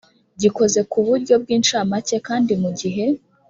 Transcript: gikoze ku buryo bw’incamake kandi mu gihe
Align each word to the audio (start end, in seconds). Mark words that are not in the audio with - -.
gikoze 0.41 0.79
ku 0.91 0.97
buryo 1.07 1.33
bw’incamake 1.43 2.15
kandi 2.27 2.53
mu 2.61 2.69
gihe 2.79 3.05